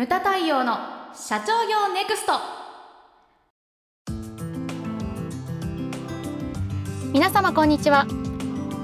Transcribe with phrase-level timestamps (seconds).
[0.00, 0.78] ムタ太陽の
[1.14, 2.32] 社長業ネクスト。
[7.12, 8.06] 皆様こんにちは。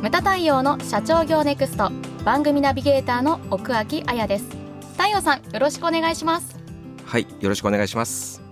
[0.02, 1.90] ムタ太陽の社長業ネクスト。
[2.22, 4.44] 番組ナビゲーターの奥脇彩です。
[4.98, 6.58] 太陽さんよろしくお願いします。
[7.06, 8.42] はいよろしくお願いします。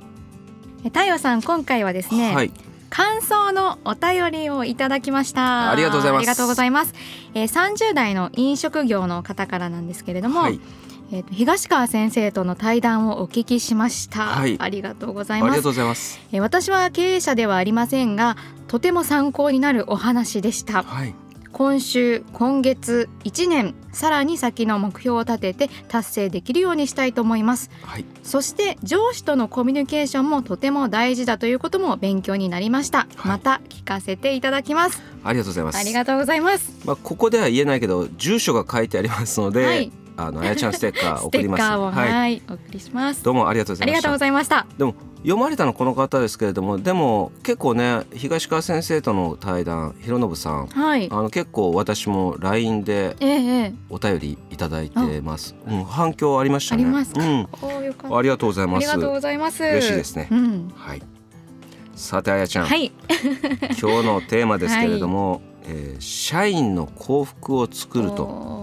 [0.84, 2.50] 太陽さん今回はですね、はい
[2.94, 5.72] 感想のお便りをいただきました。
[5.72, 6.20] ありがとうございます。
[6.20, 6.94] ありがとうございます、
[7.34, 10.60] えー、30代の飲食業の方からなんですけれども、はい、
[11.10, 15.50] えーと、東川先生との対談をお聞きしました、はい、ありがとうございます。
[15.50, 18.36] ありがとうございます、えー、私は経営者ではありませんが
[18.68, 21.14] とても参考になるお話でした、はい
[21.54, 35.00] 今週今月1年さらに先の目標を立てて達成できるようにしたいと思います、はい、そして上司とのコミュニケーションもとても大事だということも勉強になりました、はい、また聞かせていただきます。
[35.22, 35.78] ありがとうございます。
[35.78, 36.72] ありがとうございます。
[36.84, 39.92] まあここでは言えないけど住所が書いてありますので、はい。
[40.16, 41.62] あのあやちゃんステッカー送ります。
[41.62, 43.22] はい、はい、お送りします。
[43.22, 43.98] どうもありがとうございました。
[43.98, 44.66] ありがとうございました。
[44.76, 53.16] でも読まれたのこの方ですけれども、でも結構ね東川先生との対談、広信さん、はい、あの結構私もラインで
[53.88, 55.56] お便りいただいてます。
[55.66, 56.84] ええ、うん、反響ありましたね。
[56.84, 57.22] ありますか？
[57.22, 57.48] うん、
[58.16, 58.90] ありがとうございます。
[58.90, 59.64] ありがとうございます。
[59.64, 60.28] 嬉しいですね。
[60.30, 61.02] うん、はい。
[61.94, 62.92] さてあやちゃん、はい、
[63.80, 65.30] 今日のテーマですけれども、
[65.64, 68.53] はい、えー、社員の幸福を作ると。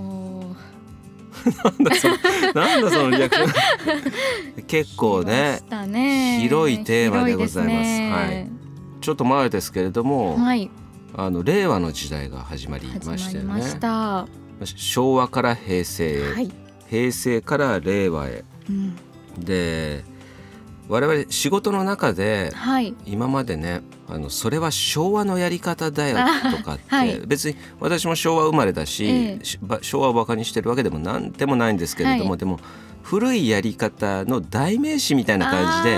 [1.64, 2.16] なんだその
[2.53, 4.64] なんだそのリアクション。
[4.67, 5.59] 結構ね
[6.42, 8.50] 広いテーマでございます、はい、
[9.02, 10.69] ちょっと前ですけれども、はい、
[11.16, 13.64] あの令和の時代が始まりましたよね。
[14.64, 16.52] 昭和から平成へ、はい、
[16.88, 18.95] 平成から令和へ、うん、
[19.39, 20.03] で
[20.92, 22.52] 我々仕事の中で、
[23.06, 26.17] 今までねあのそれは昭和のやり方だよ
[26.58, 32.59] とかって、はい、別に私も昭和生まれだし、えー、昭和をバカにしてるわけでも何でもないんですけれども、はい、でも
[33.03, 35.97] 古いやり方の代名詞みたいな感じで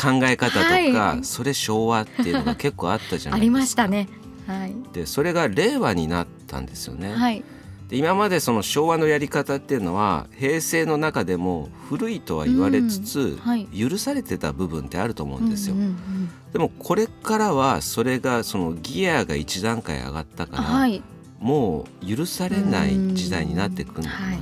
[0.00, 3.40] 考え方とか、はい、それ昭和っていうのが結構あったじゃないですか。
[3.40, 4.08] ありましたね。
[4.46, 7.12] はい、でそれが令和になったんですよね。
[7.12, 7.42] はい
[7.88, 15.74] で今までその昭和のやり方っていうのは平成の中でも古いとは言われつつ、うんはい、許されてた部分ってあると思うんですよ。
[15.74, 21.02] うんうんうん、でもこれからはそれがそのギアが一段階上がったから、はい、
[21.38, 24.16] もう許されない時代になっていくんだな。
[24.16, 24.40] と、はい、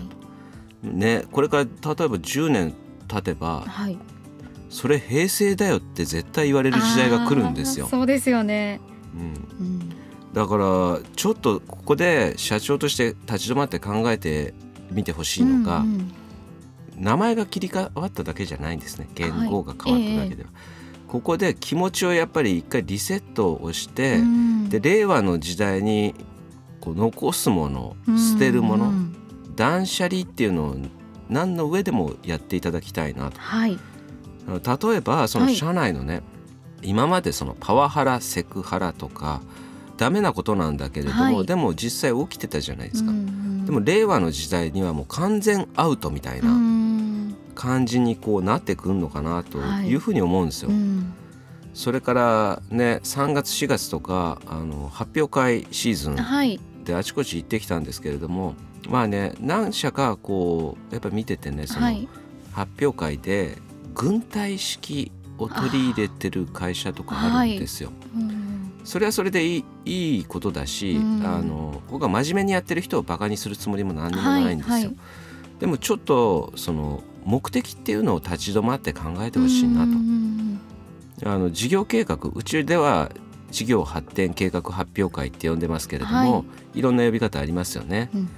[0.84, 2.74] ね、これから例えば10年
[3.08, 3.98] 経てば、はい、
[4.70, 7.88] それ平成だよって絶対言われる時代が来るんですよ。
[7.88, 8.80] そうですよね、
[9.14, 9.81] うん、うん
[10.32, 14.54] だからちょっとここで社長として立ち止まって考えて
[14.90, 16.14] みてほしいのが、うんうん、
[16.98, 19.08] 名前が切り替わっただけじゃないんですね。
[19.14, 20.50] 言語が変わっただけでは。
[20.52, 20.62] はい
[21.04, 26.14] えー、ここで気持ちをやっぱり一回リセットをして、うん、で令和の時代に
[26.80, 28.90] こう残すもの捨てるもの、うん。
[28.90, 28.94] う
[29.48, 30.76] ん、断捨離っていうのを
[31.28, 33.38] 何の上でもやっていただきたいなと。
[33.38, 33.78] はい、
[34.48, 36.24] 例えばその社内のね、はい、
[36.90, 39.42] 今までそのパワハラセクハラとか
[40.02, 46.48] ダメなことなんだけれども、はい、でも実際起きてたじゃないですか、うんうん、でも令和の時代にはもう完全アウトみたいな
[47.54, 49.94] 感じにこうなってくるのかなとい。
[49.94, 50.70] うふうに思うんですよ。
[50.70, 51.14] はいうん、
[51.72, 61.86] それからね3月4月とかあの発表会シーズンであちこち行ってきたんですけれども、はい、まあね何社かこうやっぱ見ててねその
[62.50, 63.56] 発表会で
[63.94, 67.92] 軍隊式を取り入れてる会社とかあるんですよ。
[68.16, 68.31] うん
[68.84, 74.72] それはそれでいいいいことだし、うん、あの僕は真面目にやってる人をバカにするつもりも何にもないんですよ。
[74.72, 74.96] はいはい、
[75.60, 79.92] でもちょっとその目的っていうのを立ち止まって考えてほしいなと。
[81.24, 83.12] あの事業計画うちでは
[83.52, 86.44] 事業発展計画発表会って呼んでますけれども、は
[86.74, 88.10] い、いろんな呼び方ありますよね。
[88.12, 88.30] うん、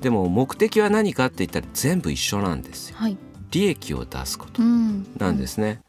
[0.00, 2.96] でも目的は何かって言ったら全部一緒なんですよ。
[2.98, 3.16] はい、
[3.52, 5.80] 利益を出すことなんですね。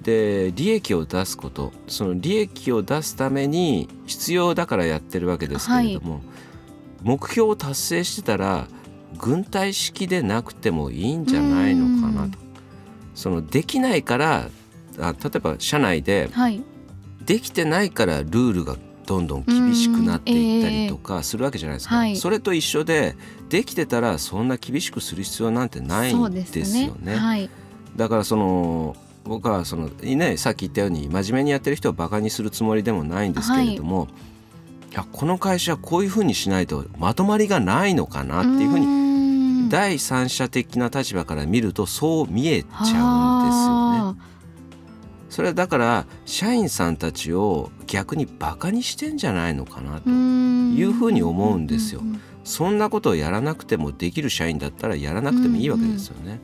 [0.00, 1.72] うんで利益を出すこと。
[1.86, 6.22] その利益を出すために必要だからやってるわけですけれども、はい、
[7.02, 8.66] 目標を達成してたら
[9.18, 12.38] 軍隊式でなくてもいいんじゃないのかなと。
[13.14, 14.48] そのできないから
[14.98, 16.62] あ例えば社内で、はい、
[17.26, 18.76] できてないからルールが
[19.06, 23.16] どんどん厳しくなっていったりとかするわけじゃないですか、えーはい、それと一緒で
[23.48, 27.12] できてたらそんな厳しくする必要なんてないんですよね。
[27.12, 27.16] ね。
[27.16, 27.50] はい、
[27.96, 34.08] だからその僕はその、ね、さっき言ったように真面目にやってる人をバカにするつもりでもないんですけれども、
[34.94, 44.30] はい、この会社はこういうふうにしないとまとまりがないのかなっていうふうに第三者的な立場から見るとそう見えちゃうんですよね。
[45.28, 52.02] それはだから社員さんたちを逆にバカにしてんじゃないのかなというふうに思うんですよ。
[52.42, 56.40] そんなことをやらなくてもできる社員だったらやらなくてもいいわけですよね。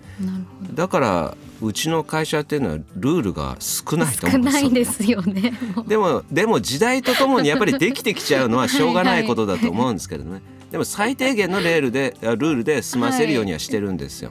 [0.72, 5.52] だからうちの会社っていうのはルールが少ないと思うんですよ、ね、ですよね。
[5.86, 10.30] でもでも時代とともにやっぱりできてきちゃうのはしょうがないことだと思うんですけどね。
[10.30, 14.30] はいはい、でも最低限のレールでルールで済ませるようにはしてるんですよ。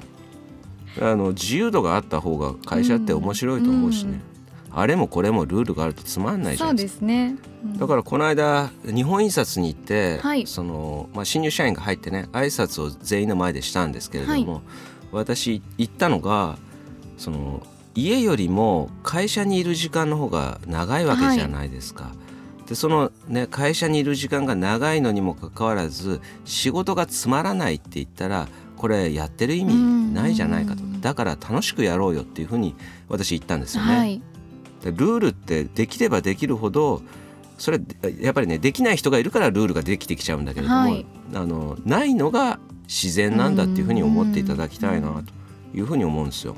[0.99, 4.21] はい、あの自由度があった方が会社って面白いと思うしね。
[4.29, 4.35] うん
[4.77, 7.05] あれもこれもルールがあるとつまんないじゃないですか。
[7.05, 14.61] ねうん、だからこの間日本印刷に行って、はい、そのまあ、新入社員が入ってね挨拶を全員の前でしたんですけれども、はい、
[15.13, 16.57] 私言ったのが
[17.17, 17.65] その
[17.95, 22.05] 家よりも会社にいる時間の方が長いわけじゃないですか。
[22.05, 22.11] は
[22.65, 32.75] い、でそのね会社にいる時間が長いのにもかかわらず仕事がつまらないって言ったらこれやってる意味ないじゃないかとだから楽しくやろうよっていうふうに
[33.07, 34.21] 私言ったんですよね。
[34.83, 37.01] ルールってできればできるほど
[37.57, 37.79] それ
[38.19, 46.55] やっぱりねできない人がいるからルールができてきちゃうんだけれども、はい、あのないのが自然なんだっていうふうに思っていただきたいなというふうに思うんですよ。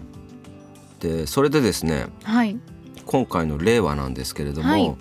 [0.99, 2.59] でそれでですね、はい、
[3.05, 4.95] 今回の令和なんですけれども、はい。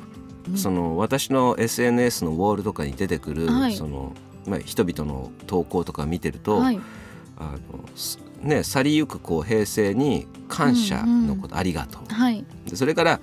[0.54, 4.12] その私の SNS のウォールとかに出てくる、その
[4.46, 6.78] まあ、人々の投稿とか見てると、あの
[8.43, 12.44] ね、去りゆくこう平成に感謝のこと、うんうん、ありがとう、はい、
[12.75, 13.20] それから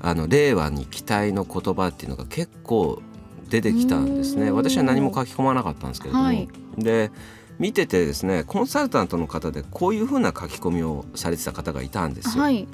[0.00, 3.00] あの令和に期待の言葉っていうのが結構
[3.48, 4.50] 出てきたんですね。
[4.50, 7.10] 私は何も書き込まなかったんですけれども、はい、で
[7.58, 12.44] 見ててですねコンサルタントの方でこういうふうな書き込みをされてた方がいたんですよ。
[12.44, 12.66] はい、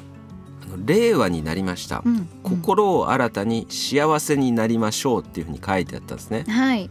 [0.84, 6.44] 令和になりました、うんうん、心を新たに幸せになりましょうっていうふうに書いてあったんですね。
[6.48, 6.90] はい、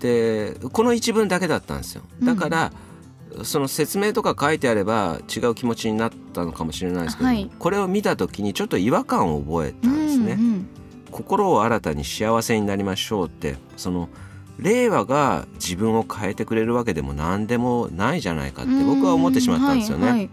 [0.00, 2.02] でこの一文だけだったんですよ。
[2.22, 2.94] だから、うん
[3.42, 10.32] その説明とか書いてあれば違う気持ちになったのかもしれないですけど、はい、これを見た時にちょっと違和感を覚えたんですね。
[10.34, 10.68] うんうん、
[11.10, 14.08] 心を新たに幸せになりましょうってその
[14.58, 20.08] 令和が自分を変えてくれるわけでも何でもないじゃないかって僕は思ってしまったんですよね。
[20.08, 20.30] はいはい、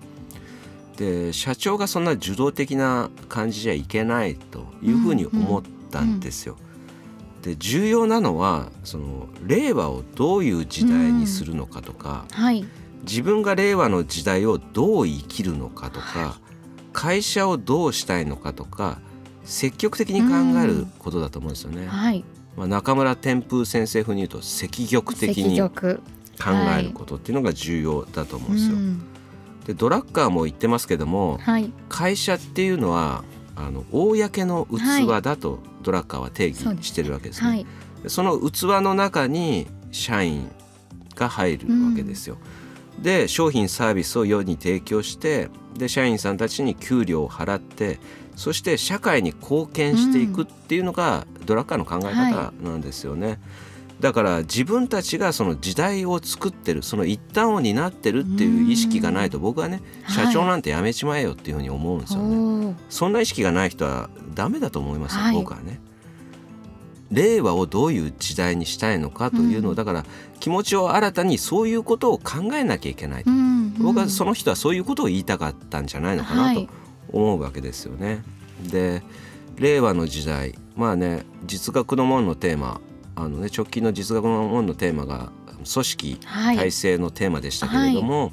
[0.97, 6.57] で社長がそんな受動的な感じじゃいけないというふうに思ったんですよ。
[7.41, 12.43] で重要なのはその令和をどういう時代にするのかとか、うん。
[12.43, 12.65] はい、
[13.03, 18.99] 自分が令和の時代をどう生きるのかとか、はい、会社をどうしたいのかとか
[19.43, 21.87] 積極的に考えることだと思うんですよね。
[21.87, 22.23] はい、
[22.55, 25.69] まあ、中村天風先生風に言うと積極的に考
[26.77, 28.77] えることっていうのが重要だと思うんですよ。
[29.67, 33.23] でドラッカーも言ってますけども、はい、会社っていうのは
[33.55, 37.65] あの公の器だとドラッカーは定義してるわけですね。
[37.97, 40.49] そで、ねその器の中に社員
[41.15, 42.37] が入るわけですよ。
[42.43, 42.61] うん
[43.01, 47.99] で商品サービスを世に提供してで社員さんたちに給料を払って
[48.35, 53.27] そして社会に貢献していくっていうのが、ドラッカーの考え方なんですよね。
[53.27, 53.39] はい、
[53.99, 62.65] だから自分たちがその時代を作ってるその一端を担ってるっていう意識がないと僕はね社長なんてやめちまえよっていうふうに思うんですよね。
[62.65, 65.79] はい、そんな意識がない人はダメだと思いますよ、はい、僕はね。
[67.11, 70.05] 令和をどういう時代にしたいのかというのを、うん、だから
[70.39, 76.67] 気持ちを新たにそういうことを考えなきゃいけない、うんうん、僕はその人はそういうことを言いたかったんじゃないのかなと
[77.11, 78.23] 思うわけですよね。
[78.63, 79.03] はい、で
[79.57, 82.81] 令和の時代まあね実学の門のテーマ
[83.15, 85.31] あの、ね、直近の実学の門のテーマが
[85.71, 86.17] 組織
[86.55, 88.31] 体制のテーマでしたけれども、はい、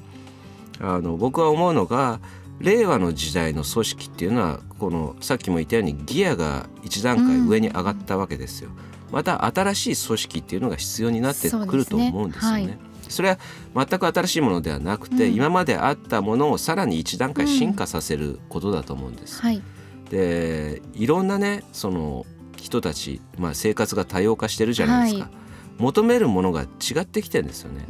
[0.80, 2.20] あの僕は思うのが
[2.60, 8.70] 令和の時代の組織っていうのはこのさっきも言ったようにギアが一段階上に上がったわけですよ。
[9.08, 12.78] うん、また新しい組織っていうのが必要になってくると思うんですよね。
[13.08, 13.38] そ、れは
[13.74, 19.40] 全く新しいものではなくて、うん、今まであったものをさらに一段階進化させることだと思うんです。
[19.42, 19.62] うんはい、
[20.10, 25.30] でいろんなねその人たち、まあ、生活が多様化してるじゃないですか。
[25.78, 27.84] 求めるものが違ってきてるんですよね。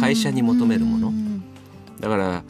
[0.00, 1.12] 会社に求めるもの。
[2.00, 2.42] だから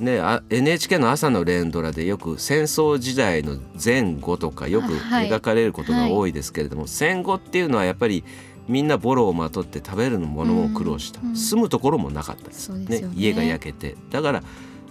[0.00, 0.20] ね、
[0.50, 8.24] NHK の朝の連ドラでよく戦争時代の前後とかよく描かれることが多いですけれども、はい、戦後っていうのはやっぱり
[8.68, 13.96] みんなボロをまとって食べるものを苦労した、うん、住むところもなかったです、ね、ね、家が焼けて。
[14.10, 14.42] だから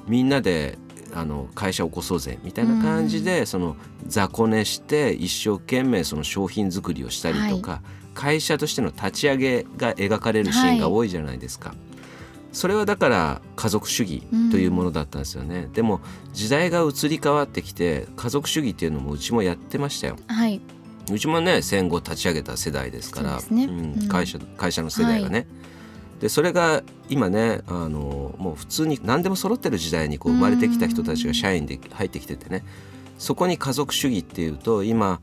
[0.07, 0.77] みんなで
[1.13, 3.75] あの会社を起こそうぜみたいな感じで、うん、その
[4.07, 7.81] 雑魚寝して一生懸命その商品作りをしたりとか、はい、
[8.13, 11.69] 会社としての立ち上げが描かれるシーンが多いじゃないですか。
[11.69, 11.77] はい
[12.53, 16.01] それはだから家族主義というものだったんですよね、うん、でも
[16.33, 20.61] 時代が移り変わってきて家族主義っていうのもうちもやってましたよ、はい、
[21.11, 25.43] うちもね戦後立ち上げた世代ですから、ね、うん、会社会社の世代がね、は
[26.19, 32.63] い、でそれが今ねあのもう普通に何でも揃ってる時代にこう生まれてきた人たちが社員で入ってきててね
[33.17, 35.19] そこに家族主義っていうと今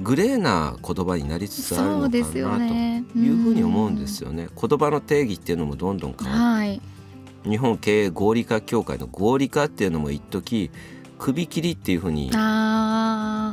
[0.00, 4.48] グレーな言葉になりつつあるのかなというふうに思うんですよね。
[4.60, 6.80] 言葉の定義っていうのもどんどん変わって、はい、
[7.48, 10.70] 日本経営合理化協会の合理化っていうのも一時
[11.24, 12.30] 首切りっていうふうに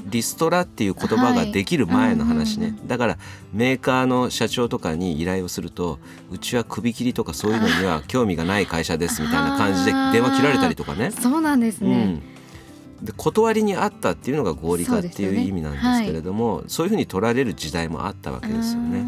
[0.09, 3.17] リストラっていう言葉ができる前の話ね、はいうん、だから
[3.53, 5.97] メーカーの社長とかに依頼をすると
[6.29, 11.11] うちは首切りとかそういうのには興味がない会社ですみたいな感じで電話切られたりとかね。
[11.11, 12.21] そうなんですね、
[12.99, 19.05] うん、で断りにあったっていうのが合理化っていう意味なんですけれどもそう、ねはい、そういうふうに取られる時代もあったわけですよね。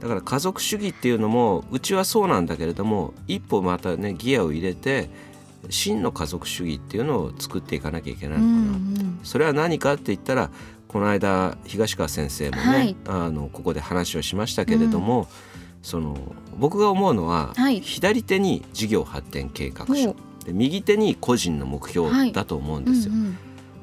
[0.00, 5.10] だから家族主義っていうのもうちはそうなんだけれども一歩またねギアを入れて
[5.68, 10.50] 真の家族主義っていうのを作っていかなきゃいけないのかな、うんうん、それは何かって言ったら
[10.88, 15.26] この間東川先生もね、はい、あのここで話をしましたけれども、うん、
[15.82, 16.16] その
[16.56, 20.16] 僕が思うのは、はい、左手に事業発展計画書。
[20.44, 23.12] で右手に個人の目標だと思うんですよ。
[23.12, 23.36] はいうんうん、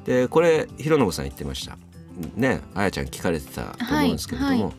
[0.04, 1.78] でこれ弘信さん言ってました。
[2.34, 4.72] ねあやちゃん聞かれてたと思うんですけれども。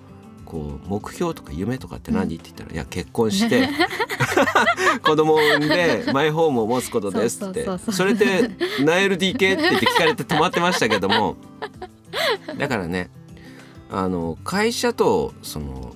[0.49, 3.69] こう目標とか夢とかって何、って言ったら「いや結婚して
[5.03, 7.67] 子供を産んで マイホームを持つことです」って。
[7.91, 11.35] それで何 LDK って言って聞かれて止まってましたけども。
[12.57, 13.09] だからね
[13.91, 15.95] あの会社とその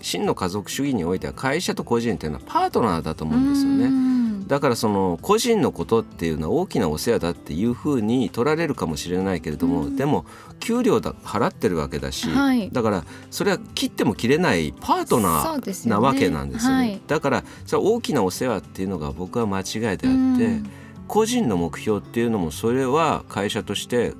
[0.00, 4.13] 真の家族主義においては会社と個人っていうのはパートナーだと思うんですよね。
[4.46, 10.26] だからその個人のことっていうのは大きなお世話だっていうふうに取られるかもしれないけれども、うん、でも
[10.60, 16.76] 給料だ払ってるわけだし、はい、だからそれは切っても切れないパートナーなわけなんですよね。
[16.76, 20.70] よねはい、だからそれ大きなお世話っていうのが僕は間違いであって、うん、
[21.08, 24.12] 個人の目標っていうのもそれは会社として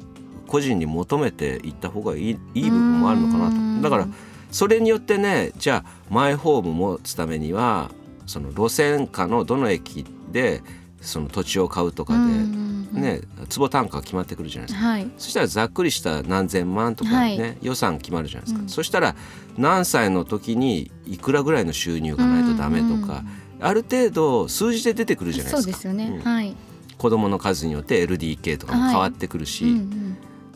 [0.46, 3.82] 個人に求めていった方がいいいい部分もあるのかなと。
[3.82, 4.08] だから
[4.50, 7.90] それによってねじゃあマイホーム持つためには
[8.26, 10.62] その路線下のどの駅で
[11.00, 19.14] その土地を買うとかで、ね、坪単価が決まってくるじゃないですか、はい、そしたらざっくりした何千万とかね、はい、予算決まるじゃないですか、うん、そしたら
[19.58, 23.22] 何歳の時にいくらぐらいの収入がないとダメとか、
[23.60, 25.62] ある程度数字で出てくるじゃないですか。
[25.62, 26.56] そうですよね、うん、はい、
[26.98, 29.82] 子供の数によって LDK とかも変わってくるし、はいうんう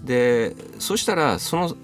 [0.02, 1.76] ん、でそしたらその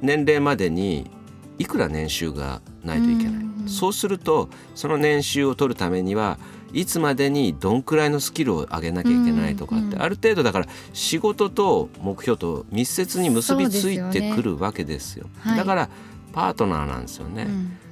[0.00, 1.10] 年齢までに
[1.58, 6.38] いくら年収がないといけない、うんうん、そうするとその年収を取るためには
[6.72, 15.26] いつまでにどんくらいのスキルを上げなきゃいけないとかって、うんうん、ある程度だから仕事と目標と密接に結びついてくるわけですよ。
[15.42, 15.88] すよね、だから
[16.32, 17.46] パートナーなんですよね。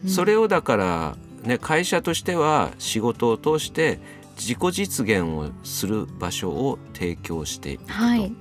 [0.05, 4.01] うん、それをだからね会社としては仕事を通して
[4.37, 7.93] 自己実現をする場所を提供していくと。
[7.93, 8.33] はい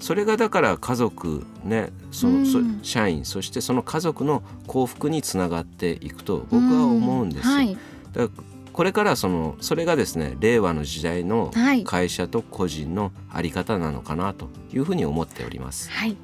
[0.00, 7.54] それがだから家族ねその、うん、社員そしてその家族の幸福につながっていくと僕は思うんですよ。
[7.54, 7.78] はい、
[8.12, 11.52] だからこれからそのそれがですね令和の時代の
[11.84, 15.90] 会社と個人のあり方なのかなというふうに思っております。
[15.90, 16.16] はい、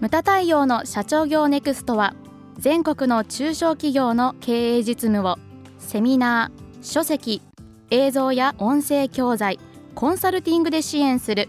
[0.00, 2.14] ムタ太陽の社長業ネクストは
[2.58, 5.36] 全国の中小企業の経営実務を
[5.78, 7.42] セミナー書籍
[7.90, 9.60] 映像や音声教材
[9.94, 11.48] コンサルティングで支援する